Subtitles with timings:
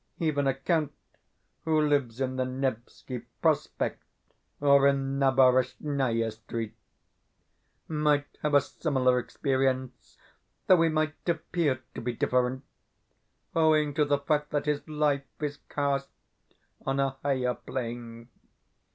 [0.17, 0.91] Even a count
[1.63, 4.01] who lives in the Nevski Prospect
[4.59, 6.73] or in Naberezhnaia Street
[7.87, 10.17] might have a similar experience,
[10.65, 12.63] though he might APPEAR to be different,
[13.55, 16.07] owing to the fact that his life is cast
[16.83, 18.27] on a higher plane.